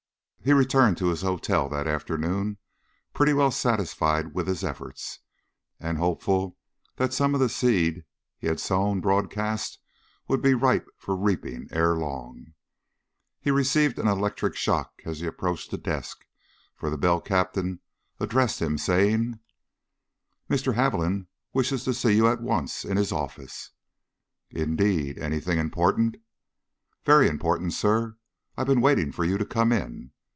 He 0.43 0.53
returned 0.53 0.97
to 0.97 1.09
his 1.09 1.21
hotel 1.21 1.69
that 1.69 1.85
afternoon 1.85 2.57
pretty 3.13 3.31
well 3.31 3.51
satisfied 3.51 4.33
with 4.33 4.47
his 4.47 4.63
efforts 4.63 5.19
and 5.79 5.99
hopeful 5.99 6.57
that 6.95 7.13
some 7.13 7.35
of 7.35 7.39
the 7.39 7.47
seed 7.47 8.05
he 8.39 8.47
had 8.47 8.59
sown 8.59 9.01
broadcast 9.01 9.77
would 10.27 10.41
be 10.41 10.55
ripe 10.55 10.89
for 10.97 11.11
the 11.15 11.21
reaping 11.21 11.67
ere 11.71 11.93
long. 11.95 12.45
But 12.45 12.51
he 13.41 13.51
received 13.51 13.99
an 13.99 14.07
electric 14.07 14.55
shock 14.55 15.03
as 15.05 15.19
he 15.19 15.27
approached 15.27 15.69
the 15.69 15.77
desk, 15.77 16.25
for 16.75 16.89
the 16.89 16.97
bell 16.97 17.21
captain 17.21 17.79
addressed 18.19 18.63
him, 18.63 18.79
saying: 18.79 19.37
"Mr. 20.49 20.73
Haviland 20.73 21.27
wishes 21.53 21.83
to 21.83 21.93
see 21.93 22.15
you 22.15 22.27
at 22.27 22.41
once, 22.41 22.83
in 22.83 22.97
his 22.97 23.11
office." 23.11 23.69
"Indeed? 24.49 25.19
Anything 25.19 25.59
important?" 25.59 26.17
"Very 27.05 27.27
important, 27.29 27.73
sir. 27.73 28.17
I've 28.57 28.65
been 28.65 28.81
waiting 28.81 29.11
for 29.11 29.23
you 29.23 29.37
to 29.37 29.45
come 29.45 29.71
in." 29.71 30.09